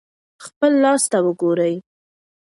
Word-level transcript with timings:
خپل 0.45 0.71
لاس 0.83 1.03
ته 1.11 1.17
وګورئ. 1.25 1.75